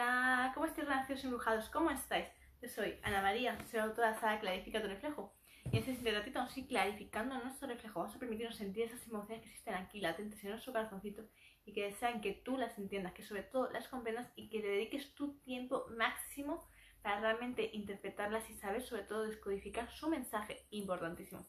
[0.00, 1.68] Hola, ¿cómo estáis renacidos embrujados?
[1.68, 2.26] ¿Cómo estáis?
[2.62, 5.34] Yo soy Ana María, soy autora de la saga Clarifica tu reflejo.
[5.70, 8.00] Y en este ratito vamos a ir clarificando nuestro reflejo.
[8.00, 11.28] Vamos a permitirnos sentir esas emociones que existen aquí, latentes en nuestro corazoncito
[11.66, 14.68] y que desean que tú las entiendas, que sobre todo las comprendas y que le
[14.68, 16.66] dediques tu tiempo máximo
[17.02, 21.46] para realmente interpretarlas y saber sobre todo descodificar su mensaje importantísimo.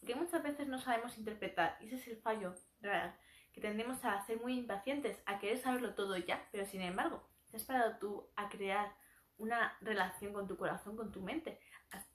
[0.00, 3.16] Porque muchas veces no sabemos interpretar y ese es el fallo real,
[3.54, 7.58] que tendemos a ser muy impacientes, a querer saberlo todo ya, pero sin embargo ¿Te
[7.58, 8.92] has parado tú a crear
[9.38, 11.60] una relación con tu corazón, con tu mente?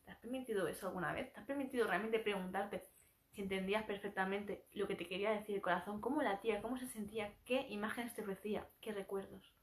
[0.03, 1.31] ¿Te has permitido eso alguna vez?
[1.31, 2.83] ¿Te has permitido realmente preguntarte
[3.31, 6.01] si entendías perfectamente lo que te quería decir el corazón?
[6.01, 6.61] ¿Cómo latía?
[6.61, 7.33] ¿Cómo se sentía?
[7.45, 8.67] ¿Qué imágenes te ofrecía?
[8.81, 9.53] ¿Qué recuerdos?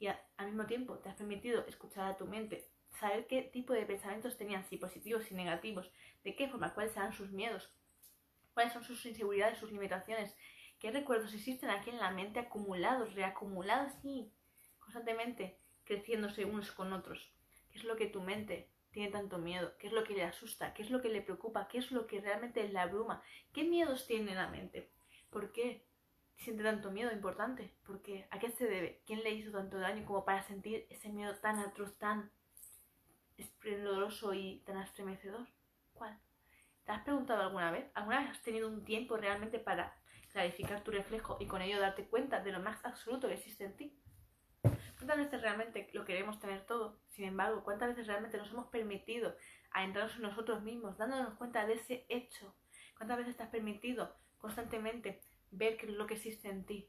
[0.00, 3.86] Y al mismo tiempo te has permitido escuchar a tu mente, saber qué tipo de
[3.86, 5.92] pensamientos tenían, si positivos, si negativos,
[6.24, 7.70] de qué forma, cuáles eran sus miedos,
[8.52, 10.34] cuáles son sus inseguridades, sus limitaciones,
[10.80, 14.32] qué recuerdos existen aquí en la mente acumulados, reacumulados y
[14.84, 17.32] constantemente creciéndose unos con otros.
[17.70, 19.76] ¿Qué es lo que tu mente tiene tanto miedo?
[19.78, 20.72] ¿Qué es lo que le asusta?
[20.74, 21.68] ¿Qué es lo que le preocupa?
[21.68, 23.22] ¿Qué es lo que realmente le abruma?
[23.52, 24.92] ¿Qué miedos tiene la mente?
[25.30, 25.84] ¿Por qué
[26.36, 27.74] siente tanto miedo importante?
[27.84, 28.02] ¿Por?
[28.30, 29.02] ¿A qué se debe?
[29.06, 32.30] ¿Quién le hizo tanto daño como para sentir ese miedo tan atroz, tan
[33.36, 35.48] esplendoroso y tan estremecedor?
[35.92, 36.18] ¿Cuál?
[36.84, 37.90] ¿Te has preguntado alguna vez?
[37.94, 39.96] ¿Alguna vez has tenido un tiempo realmente para
[40.32, 43.76] clarificar tu reflejo y con ello darte cuenta de lo más absoluto que existe en
[43.76, 44.03] ti?
[45.04, 46.98] ¿Cuántas veces realmente lo queremos tener todo?
[47.10, 49.36] Sin embargo, ¿cuántas veces realmente nos hemos permitido
[49.70, 52.56] a entrarnos en nosotros mismos, dándonos cuenta de ese hecho?
[52.96, 56.88] ¿Cuántas veces te has permitido constantemente ver lo que existe en ti?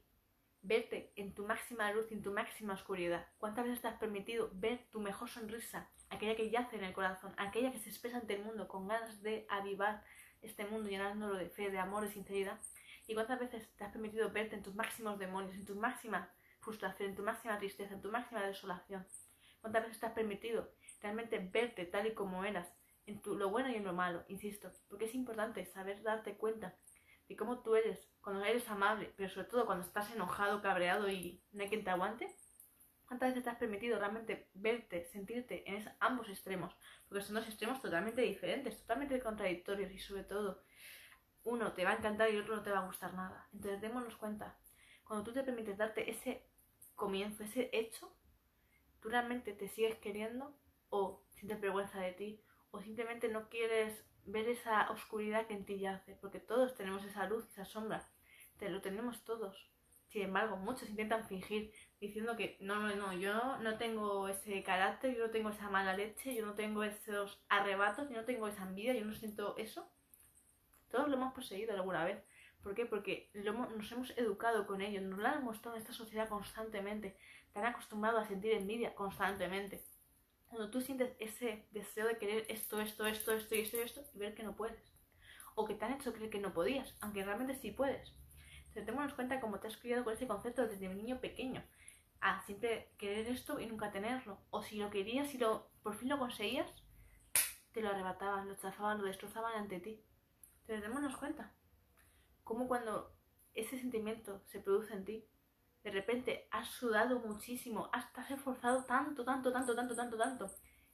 [0.61, 3.27] Verte en tu máxima luz en tu máxima oscuridad.
[3.37, 7.33] ¿Cuántas veces te has permitido ver tu mejor sonrisa, aquella que yace en el corazón,
[7.35, 10.05] aquella que se expresa ante el mundo con ganas de avivar
[10.41, 12.61] este mundo llenándolo de fe, de amor, de sinceridad?
[13.07, 16.29] ¿Y cuántas veces te has permitido verte en tus máximos demonios, en tus máximas
[16.65, 19.07] frustración, en tu máxima tristeza, en tu máxima desolación.
[19.61, 22.67] ¿Cuántas veces te has permitido realmente verte tal y como eras,
[23.05, 24.71] en tu, lo bueno y en lo malo, insisto?
[24.89, 26.75] Porque es importante saber darte cuenta
[27.29, 31.43] de cómo tú eres cuando eres amable, pero sobre todo cuando estás enojado, cabreado y
[31.51, 32.35] no hay quien te aguante.
[33.07, 36.75] ¿Cuántas veces te has permitido realmente verte, sentirte en esos, ambos extremos?
[37.07, 40.63] Porque son dos extremos totalmente diferentes, totalmente contradictorios y sobre todo
[41.43, 43.47] uno te va a encantar y otro no te va a gustar nada.
[43.53, 44.57] Entonces démonos cuenta,
[45.03, 46.49] cuando tú te permites darte ese
[46.95, 48.11] comienzo, ese hecho,
[49.01, 50.57] tú realmente te sigues queriendo
[50.89, 52.41] o sientes vergüenza de ti
[52.71, 57.27] o simplemente no quieres ver esa oscuridad que en ti yace, porque todos tenemos esa
[57.27, 58.09] luz, esa sombra,
[58.57, 59.69] te lo tenemos todos.
[60.07, 65.15] Sin embargo, muchos intentan fingir diciendo que no, no, no, yo no tengo ese carácter,
[65.15, 68.63] yo no tengo esa mala leche, yo no tengo esos arrebatos, yo no tengo esa
[68.63, 69.89] envidia, yo no siento eso.
[70.89, 72.23] Todos lo hemos poseído alguna vez.
[72.65, 72.87] ¿Por qué?
[72.87, 77.15] Porque nos hemos educado con ello, nos lo han mostrado en esta sociedad constantemente,
[77.53, 79.85] te han acostumbrado a sentir envidia constantemente.
[80.47, 84.01] Cuando tú sientes ese deseo de querer esto, esto, esto, esto y esto y esto,
[84.11, 84.81] y ver que no puedes.
[85.53, 88.11] O que te han hecho creer que no podías, aunque realmente sí puedes.
[88.69, 91.63] Entonces, démonos cuenta cómo te has criado con ese concepto desde un niño pequeño.
[92.19, 94.39] A siempre querer esto y nunca tenerlo.
[94.49, 96.73] O si lo querías y lo, por fin lo conseguías,
[97.73, 100.03] te lo arrebataban, lo chafaban, lo destrozaban ante ti.
[100.61, 101.53] Entonces, démonos cuenta
[102.45, 103.13] como cuando
[103.53, 105.27] ese sentimiento se produce en ti,
[105.83, 110.51] de repente has sudado muchísimo, has, te has esforzado tanto, tanto, tanto, tanto, tanto, tanto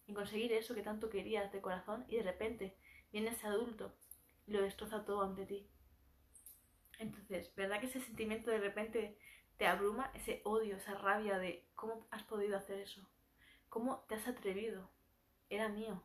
[0.08, 2.78] en conseguir eso que tanto querías de corazón y de repente
[3.12, 3.94] viene ese adulto
[4.48, 5.70] y lo destroza todo ante ti.
[7.00, 9.18] Entonces, ¿verdad que ese sentimiento de repente
[9.58, 10.12] te abruma?
[10.14, 13.08] Ese odio, esa rabia de cómo has podido hacer eso,
[13.70, 14.90] cómo te has atrevido,
[15.50, 16.04] era mío.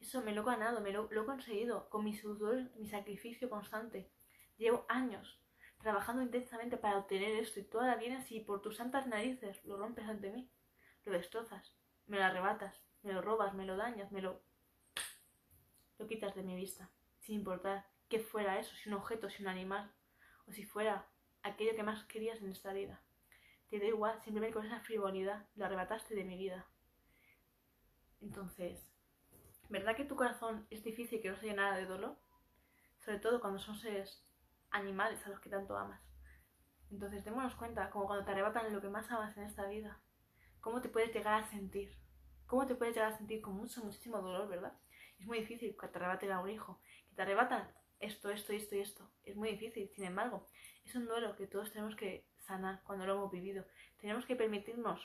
[0.00, 3.48] Eso me lo he ganado, me lo, lo he conseguido con mi sudor, mi sacrificio
[3.48, 4.10] constante.
[4.56, 5.40] Llevo años
[5.82, 9.76] trabajando intensamente para obtener esto y tú ahora vienes y por tus santas narices lo
[9.76, 10.48] rompes ante mí,
[11.04, 11.76] lo destrozas,
[12.06, 14.40] me lo arrebatas, me lo robas, me lo dañas, me lo...
[15.98, 19.48] lo quitas de mi vista, sin importar qué fuera eso, si un objeto, si un
[19.48, 19.92] animal,
[20.46, 21.08] o si fuera
[21.42, 23.02] aquello que más querías en esta vida.
[23.68, 26.66] Te da igual, simplemente con esa frivolidad lo arrebataste de mi vida.
[28.20, 28.92] Entonces,
[29.68, 32.16] ¿verdad que tu corazón es difícil que no se nada de dolor?
[32.98, 34.22] Sobre todo cuando son seres
[34.72, 36.00] animales a los que tanto amas.
[36.90, 40.00] Entonces, démonos cuenta, como cuando te arrebatan lo que más amas en esta vida,
[40.60, 41.96] cómo te puedes llegar a sentir.
[42.46, 44.78] Cómo te puedes llegar a sentir con mucho, muchísimo dolor, ¿verdad?
[45.18, 48.74] Es muy difícil que te arrebaten a un hijo, que te arrebatan esto, esto, esto
[48.74, 49.10] y esto.
[49.22, 50.46] Es muy difícil, sin embargo,
[50.84, 53.64] es un duelo que todos tenemos que sanar cuando lo hemos vivido.
[53.98, 55.00] Tenemos que permitirnos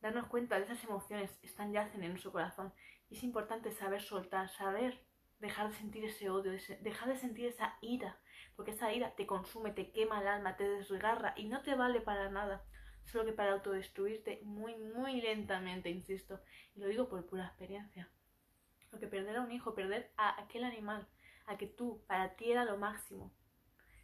[0.00, 2.72] darnos cuenta de esas emociones, están yacen en nuestro corazón.
[3.08, 5.02] Y es importante saber soltar, saber
[5.38, 8.18] dejar de sentir ese odio, dejar de sentir esa ira,
[8.56, 12.00] porque esa ira te consume, te quema el alma, te desgarra y no te vale
[12.00, 12.64] para nada.
[13.04, 16.40] solo que para autodestruirte muy, muy lentamente, insisto.
[16.74, 18.10] Y lo digo por pura experiencia.
[18.90, 21.08] Porque perder a un hijo, perder a aquel animal,
[21.46, 23.32] a que tú, para ti era lo máximo,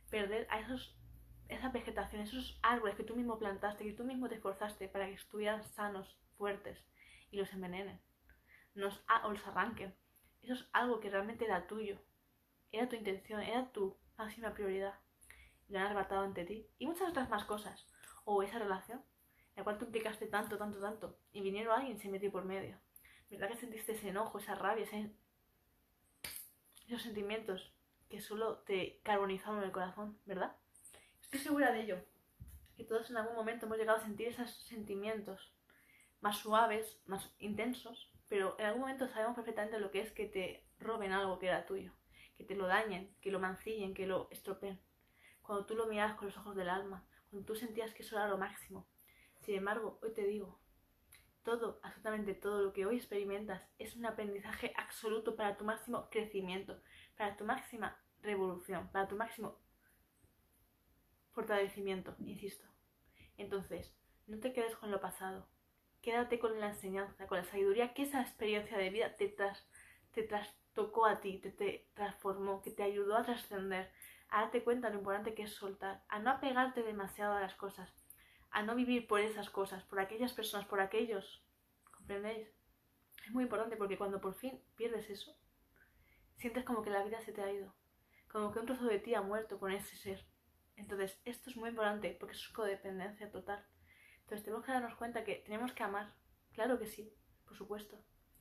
[0.08, 0.96] perder a esos,
[1.48, 5.14] esa vegetación, esos árboles que tú mismo plantaste, que tú mismo te esforzaste para que
[5.14, 6.82] estuvieran sanos, fuertes,
[7.30, 8.00] y los envenenen,
[8.74, 9.94] nos, o los arranquen.
[10.44, 11.98] Eso es algo que realmente era tuyo,
[12.70, 14.94] era tu intención, era tu máxima prioridad.
[15.70, 16.68] Y lo ante ti.
[16.78, 17.86] Y muchas otras más cosas.
[18.24, 21.18] O esa relación, en la cual tú implicaste tanto, tanto, tanto.
[21.32, 22.78] Y vinieron alguien y se metió por medio.
[23.30, 24.84] ¿Verdad que sentiste ese enojo, esa rabia,
[26.86, 27.72] esos sentimientos
[28.10, 30.54] que solo te carbonizaron el corazón, ¿verdad?
[31.22, 32.04] Estoy segura de ello.
[32.76, 35.54] Que todos en algún momento hemos llegado a sentir esos sentimientos
[36.20, 40.66] más suaves, más intensos, pero en algún momento sabemos perfectamente lo que es que te
[40.78, 41.92] roben algo que era tuyo,
[42.36, 44.80] que te lo dañen, que lo mancillen, que lo estropeen.
[45.42, 48.28] Cuando tú lo mirabas con los ojos del alma, cuando tú sentías que eso era
[48.28, 48.86] lo máximo.
[49.40, 50.58] Sin embargo, hoy te digo,
[51.42, 56.80] todo, absolutamente todo lo que hoy experimentas es un aprendizaje absoluto para tu máximo crecimiento,
[57.16, 59.58] para tu máxima revolución, para tu máximo
[61.32, 62.64] fortalecimiento, insisto.
[63.36, 63.94] Entonces,
[64.26, 65.48] no te quedes con lo pasado,
[66.04, 69.66] quédate con la enseñanza, con la sabiduría que esa experiencia de vida te, tras,
[70.12, 73.90] te trastocó a ti, te, te transformó, que te ayudó a trascender,
[74.28, 77.54] a darte cuenta de lo importante que es soltar, a no apegarte demasiado a las
[77.54, 77.90] cosas,
[78.50, 81.42] a no vivir por esas cosas, por aquellas personas, por aquellos.
[81.90, 82.48] ¿Comprendéis?
[83.24, 85.34] Es muy importante porque cuando por fin pierdes eso,
[86.36, 87.74] sientes como que la vida se te ha ido,
[88.30, 90.22] como que un trozo de ti ha muerto con ese ser.
[90.76, 93.64] Entonces, esto es muy importante porque es codependencia total.
[94.24, 96.14] Entonces tenemos que darnos cuenta que tenemos que amar.
[96.52, 97.12] Claro que sí,
[97.44, 97.98] por supuesto.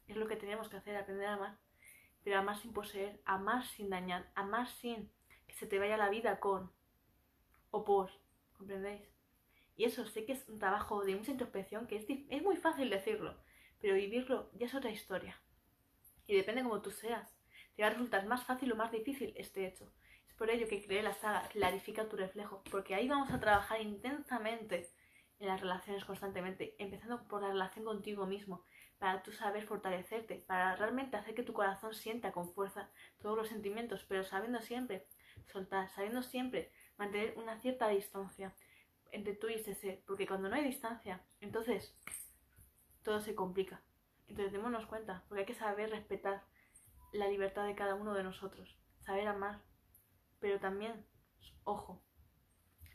[0.08, 1.58] Es lo que tenemos que hacer, aprender a amar.
[2.24, 5.12] Pero amar sin poseer, amar sin dañar, amar sin
[5.46, 6.72] que se te vaya la vida con
[7.72, 8.12] o por.
[8.54, 9.14] ¿Comprendéis?
[9.76, 11.98] Y eso sé que es un trabajo de mucha introspección, que
[12.30, 13.36] es, muy fácil decirlo,
[13.80, 15.38] pero vivirlo ya es otra historia.
[16.28, 17.36] Y depende como tú seas.
[17.76, 19.92] Te va a resultar más fácil o más difícil este hecho.
[20.30, 23.82] Es por ello que creé la saga Clarifica tu reflejo, porque ahí vamos a trabajar
[23.82, 24.90] intensamente
[25.40, 28.64] en las relaciones constantemente, empezando por la relación contigo mismo,
[28.98, 32.90] para tú saber fortalecerte, para realmente hacer que tu corazón sienta con fuerza
[33.22, 35.08] todos los sentimientos, pero sabiendo siempre
[35.52, 38.54] soltar, sabiendo siempre mantener una cierta distancia
[39.12, 41.96] entre tú y ese ser, porque cuando no hay distancia, entonces
[43.04, 43.84] todo se complica.
[44.28, 46.44] Entonces démonos cuenta, porque hay que saber respetar
[47.12, 49.62] la libertad de cada uno de nosotros, saber amar,
[50.40, 51.06] pero también,
[51.64, 52.02] ojo,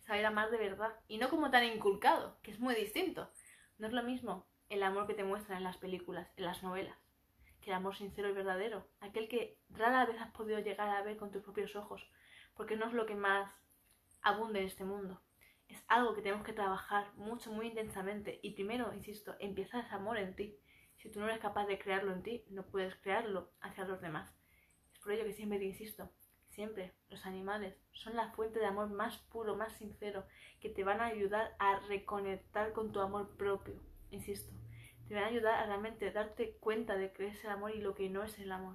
[0.09, 3.31] saber amar de verdad y no como tan inculcado, que es muy distinto.
[3.77, 6.97] No es lo mismo el amor que te muestran en las películas, en las novelas,
[7.61, 11.19] que el amor sincero y verdadero, aquel que rara vez has podido llegar a ver
[11.19, 12.03] con tus propios ojos,
[12.55, 13.53] porque no es lo que más
[14.23, 15.21] abunde en este mundo.
[15.69, 18.41] Es algo que tenemos que trabajar mucho, muy intensamente.
[18.43, 20.59] Y primero, insisto, empieza ese amor en ti.
[20.97, 24.35] Si tú no eres capaz de crearlo en ti, no puedes crearlo hacia los demás.
[24.95, 26.11] Es por ello que siempre te insisto,
[26.59, 30.27] siempre los animales son la fuente de amor más puro, más sincero,
[30.59, 34.53] que te van a ayudar a reconectar con tu amor propio, insisto.
[35.07, 37.95] Te van a ayudar a realmente darte cuenta de que es el amor y lo
[37.95, 38.75] que no es el amor.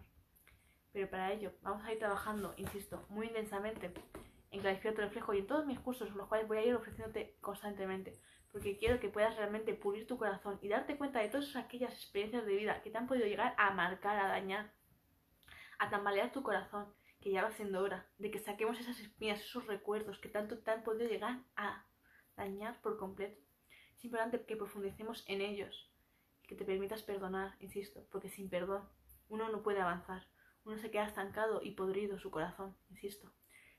[0.93, 3.91] Pero para ello vamos a ir trabajando, insisto, muy intensamente
[4.51, 7.35] en clarificar tu reflejo y en todos mis cursos, los cuales voy a ir ofreciéndote
[7.41, 8.17] constantemente,
[8.53, 12.45] porque quiero que puedas realmente pulir tu corazón y darte cuenta de todas aquellas experiencias
[12.45, 14.71] de vida que te han podido llegar a marcar, a dañar,
[15.79, 16.87] a tambalear tu corazón
[17.23, 20.71] que ya va siendo hora de que saquemos esas espinas, esos recuerdos que tanto te
[20.71, 21.85] han podido llegar a
[22.35, 23.41] dañar por completo.
[23.95, 25.89] Es importante que profundicemos en ellos,
[26.45, 28.89] que te permitas perdonar, insisto, porque sin perdón
[29.29, 30.27] uno no puede avanzar,
[30.65, 33.31] uno se queda estancado y podrido su corazón, insisto.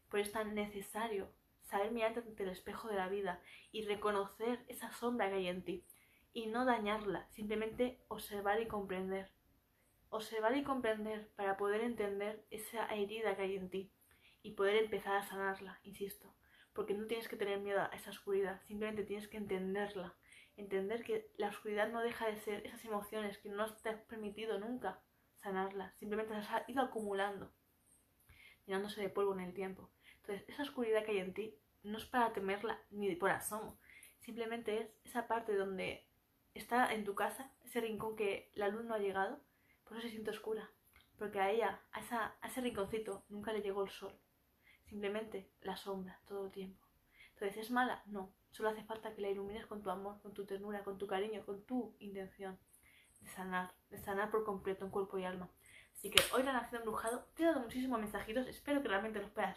[0.08, 1.30] Por eso es tan necesario
[1.64, 5.62] saber mirarte ante el espejo de la vida y reconocer esa sombra que hay en
[5.62, 5.84] ti
[6.32, 9.33] y no dañarla, simplemente observar y comprender
[10.14, 13.92] observar y comprender para poder entender esa herida que hay en ti
[14.42, 16.32] y poder empezar a sanarla, insisto,
[16.72, 20.14] porque no tienes que tener miedo a esa oscuridad, simplemente tienes que entenderla,
[20.56, 24.60] entender que la oscuridad no deja de ser esas emociones que no te has permitido
[24.60, 25.00] nunca
[25.42, 27.52] sanarlas, simplemente las has ido acumulando,
[28.66, 29.90] llenándose de polvo en el tiempo.
[30.20, 33.80] Entonces, esa oscuridad que hay en ti no es para temerla ni por asomo,
[34.20, 36.06] simplemente es esa parte donde
[36.54, 39.40] está en tu casa, ese rincón que la luz no ha llegado,
[39.84, 40.70] por eso se siente oscura,
[41.18, 44.12] porque a ella, a, esa, a ese rinconcito, nunca le llegó el sol.
[44.86, 46.86] Simplemente la sombra todo el tiempo.
[47.34, 48.02] Entonces, ¿es mala?
[48.06, 48.32] No.
[48.50, 51.44] Solo hace falta que la ilumines con tu amor, con tu ternura, con tu cariño,
[51.44, 52.58] con tu intención
[53.20, 55.50] de sanar, de sanar por completo en cuerpo y alma.
[55.92, 59.30] Así que hoy la nación embrujado te he dado muchísimos mensajitos, espero que realmente los
[59.30, 59.56] puedas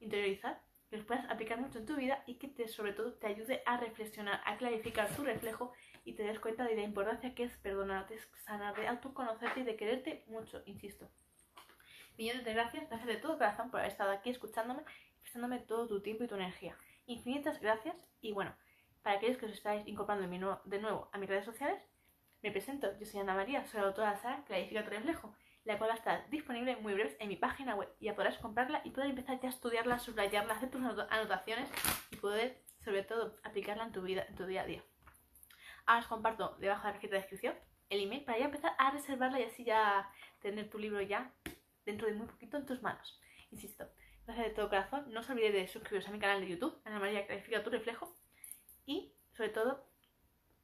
[0.00, 3.26] interiorizar que los puedas aplicar mucho en tu vida y que te, sobre todo te
[3.26, 5.72] ayude a reflexionar, a clarificar tu reflejo
[6.06, 9.76] y te des cuenta de la importancia que es perdonarte, sanar, de autoconocerte y de
[9.76, 11.06] quererte mucho, insisto.
[12.16, 14.82] Millones de gracias, gracias de todo corazón por haber estado aquí escuchándome
[15.16, 16.78] y prestándome todo tu tiempo y tu energía.
[17.06, 18.54] Infinitas gracias y bueno,
[19.02, 21.82] para aquellos que os estáis incorporando de nuevo a mis redes sociales,
[22.42, 25.34] me presento, yo soy Ana María, soy la autora de la saga Clarifica tu reflejo
[25.66, 27.88] la cual va a estar disponible muy breve en mi página web.
[28.00, 31.68] Ya podrás comprarla y poder empezar ya a estudiarla, subrayarla, hacer tus anotaciones
[32.12, 34.84] y poder, sobre todo, aplicarla en tu vida, en tu día a día.
[35.86, 37.54] Ahora os comparto debajo de la cajita de descripción
[37.88, 41.32] el email para ya empezar a reservarla y así ya tener tu libro ya
[41.84, 43.20] dentro de muy poquito en tus manos.
[43.52, 43.88] Insisto,
[44.24, 45.12] gracias de todo corazón.
[45.12, 48.12] No os olvidéis de suscribiros a mi canal de YouTube, Ana María Clarifica tu reflejo.
[48.84, 49.86] Y, sobre todo,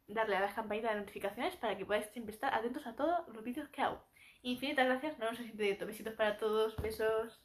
[0.08, 3.44] darle a las campanitas de notificaciones para que podáis siempre estar atentos a todos los
[3.44, 4.02] vídeos que hago.
[4.42, 7.41] Infinitas gracias, no nos en Besitos para todos, besos.